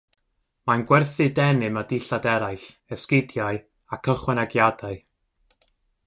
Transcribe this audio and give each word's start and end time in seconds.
Mae'n 0.69 0.83
gwerthu 0.91 1.25
denim 1.39 1.75
a 1.81 1.83
dillad 1.91 2.25
eraill, 2.31 2.63
esgidiau 2.97 3.59
ac 3.97 4.09
ychwanegiadau. 4.15 4.97